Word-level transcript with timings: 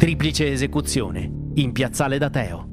Triplice 0.00 0.50
esecuzione 0.50 1.30
in 1.56 1.72
Piazzale 1.72 2.16
d'Ateo. 2.16 2.68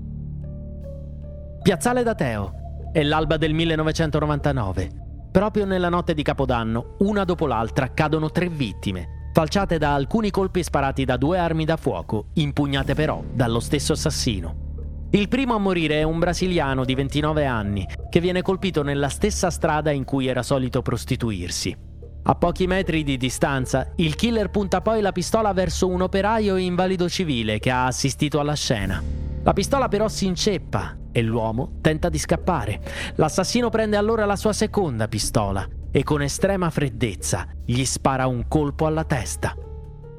Piazzale 1.62 2.02
d'Ateo 2.02 2.54
è 2.94 3.04
l'alba 3.04 3.36
del 3.36 3.54
1999. 3.54 4.90
Proprio 5.30 5.66
nella 5.66 5.90
notte 5.90 6.14
di 6.14 6.24
Capodanno, 6.24 6.96
una 7.00 7.26
dopo 7.26 7.46
l'altra, 7.46 7.92
cadono 7.92 8.32
tre 8.32 8.48
vittime, 8.48 9.30
falciate 9.34 9.78
da 9.78 9.94
alcuni 9.94 10.32
colpi 10.32 10.64
sparati 10.64 11.04
da 11.04 11.18
due 11.18 11.38
armi 11.38 11.66
da 11.66 11.76
fuoco, 11.76 12.28
impugnate 12.36 12.96
però 12.96 13.22
dallo 13.30 13.60
stesso 13.60 13.92
assassino. 13.92 15.08
Il 15.12 15.28
primo 15.28 15.54
a 15.54 15.60
morire 15.60 15.96
è 15.96 16.04
un 16.04 16.20
brasiliano 16.20 16.86
di 16.86 16.96
29 16.96 17.46
anni, 17.46 17.86
che 18.10 18.22
viene 18.22 18.42
colpito 18.42 18.84
nella 18.84 19.10
stessa 19.10 19.50
strada 19.50 19.92
in 19.92 20.06
cui 20.06 20.28
era 20.28 20.44
solito 20.44 20.82
prostituirsi. 20.82 21.87
A 22.30 22.36
pochi 22.36 22.68
metri 22.68 23.06
di 23.06 23.16
distanza, 23.16 23.94
il 23.96 24.16
killer 24.16 24.50
punta 24.50 24.82
poi 24.82 25.00
la 25.00 25.14
pistola 25.14 25.54
verso 25.54 25.88
un 25.88 26.02
operaio 26.02 26.58
invalido 26.58 27.08
civile 27.08 27.58
che 27.58 27.72
ha 27.72 27.86
assistito 27.86 28.42
alla 28.42 28.54
scena. 28.54 29.02
La 29.44 29.54
pistola 29.54 29.88
però 29.88 30.10
si 30.10 30.26
inceppa 30.26 30.98
e 31.14 31.22
l'uomo 31.22 31.78
tenta 31.80 32.10
di 32.10 32.18
scappare. 32.18 32.82
L'assassino 33.16 33.70
prende 33.70 33.96
allora 33.96 34.26
la 34.26 34.36
sua 34.36 34.52
seconda 34.52 35.08
pistola 35.08 35.66
e 35.90 36.04
con 36.04 36.22
estrema 36.22 36.70
freddezza 36.70 37.48
gli 37.64 37.86
spara 37.86 38.28
un 38.28 38.50
colpo 38.50 38.88
alla 38.88 39.06
testa. 39.06 39.56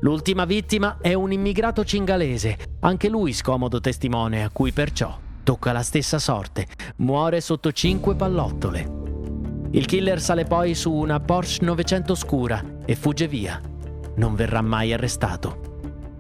L'ultima 0.01 0.47
vittima 0.47 0.97
è 1.03 1.13
un 1.13 1.31
immigrato 1.31 1.85
cingalese, 1.85 2.57
anche 2.81 3.11
lui 3.11 3.35
scomodo 3.35 3.81
testimone 3.81 4.45
a 4.45 4.51
cui 4.51 4.73
perciò 4.73 5.15
tocca 5.43 5.73
la 5.73 5.83
stessa 5.83 6.19
sorte, 6.19 6.67
muore 6.97 7.43
sotto 7.43 7.71
cinque 7.71 8.15
pallottole. 8.15 8.98
Il 9.71 9.85
killer 9.85 10.19
sale 10.19 10.45
poi 10.45 10.75
su 10.75 10.91
una 10.91 11.21
Porsche 11.21 11.63
900 11.63 12.15
scura 12.15 12.65
e 12.87 12.95
fugge 12.95 13.29
via. 13.29 13.61
Non 14.15 14.35
verrà 14.35 14.63
mai 14.63 14.95
arrestato. 14.95 15.67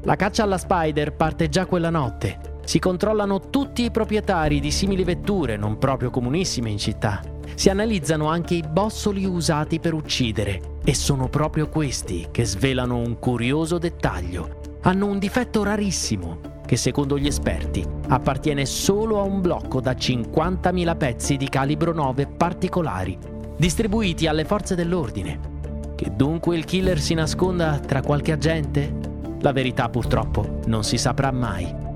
La 0.02 0.16
caccia 0.16 0.43
alla 0.43 0.59
Spider 0.59 1.15
parte 1.15 1.48
già 1.48 1.65
quella 1.65 1.88
notte. 1.88 2.57
Si 2.65 2.79
controllano 2.79 3.48
tutti 3.48 3.84
i 3.84 3.91
proprietari 3.91 4.60
di 4.60 4.71
simili 4.71 5.02
vetture, 5.02 5.57
non 5.57 5.79
proprio 5.79 6.10
comunissime 6.10 6.68
in 6.68 6.77
città. 6.77 7.23
Si 7.55 7.71
analizzano 7.71 8.29
anche 8.29 8.55
i 8.55 8.65
bossoli 8.68 9.24
usati 9.24 9.80
per 9.80 9.95
uccidere 9.95 10.77
e 10.85 10.95
sono 10.95 11.29
proprio 11.29 11.71
questi 11.71 12.29
che 12.30 12.45
svelano 12.45 12.99
un 12.99 13.18
curioso 13.18 13.79
dettaglio. 13.79 14.60
Hanno 14.83 15.07
un 15.07 15.18
difetto 15.18 15.62
rarissimo, 15.62 16.60
che 16.66 16.77
secondo 16.77 17.18
gli 17.18 17.27
esperti 17.27 17.83
appartiene 18.09 18.66
solo 18.66 19.18
a 19.18 19.23
un 19.23 19.40
blocco 19.40 19.80
da 19.80 19.93
50.000 19.93 20.96
pezzi 20.99 21.37
di 21.38 21.49
calibro 21.49 21.95
9 21.95 22.27
particolari, 22.27 23.37
distribuiti 23.59 24.28
alle 24.28 24.45
forze 24.45 24.74
dell'ordine. 24.74 25.56
Che 25.96 26.12
dunque 26.14 26.56
il 26.56 26.64
killer 26.64 27.01
si 27.01 27.14
nasconda 27.14 27.80
tra 27.80 28.02
qualche 28.02 28.32
agente? 28.32 28.95
La 29.40 29.52
verità 29.52 29.88
purtroppo 29.88 30.60
non 30.66 30.84
si 30.84 30.96
saprà 30.96 31.32
mai. 31.32 31.87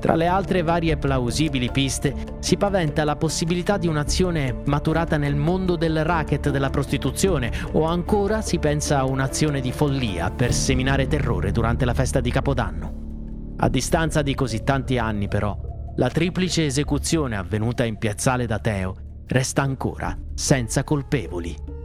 Tra 0.00 0.16
le 0.16 0.26
altre 0.26 0.62
varie 0.62 0.96
plausibili 0.96 1.70
piste 1.70 2.12
si 2.40 2.56
paventa 2.56 3.04
la 3.04 3.14
possibilità 3.14 3.78
di 3.78 3.86
un'azione 3.86 4.62
maturata 4.64 5.16
nel 5.16 5.36
mondo 5.36 5.76
del 5.76 6.04
racket 6.04 6.50
della 6.50 6.70
prostituzione 6.70 7.52
o 7.70 7.84
ancora 7.84 8.42
si 8.42 8.58
pensa 8.58 8.98
a 8.98 9.04
un'azione 9.04 9.60
di 9.60 9.70
follia 9.70 10.28
per 10.32 10.52
seminare 10.52 11.06
terrore 11.06 11.52
durante 11.52 11.84
la 11.84 11.94
festa 11.94 12.20
di 12.20 12.32
Capodanno. 12.32 13.54
A 13.58 13.68
distanza 13.68 14.22
di 14.22 14.34
così 14.34 14.64
tanti 14.64 14.98
anni 14.98 15.28
però, 15.28 15.56
la 15.94 16.08
triplice 16.08 16.66
esecuzione 16.66 17.36
avvenuta 17.36 17.84
in 17.84 17.96
piazzale 17.96 18.46
d'Ateo 18.46 19.01
resta 19.32 19.62
ancora 19.62 20.16
senza 20.34 20.84
colpevoli. 20.84 21.81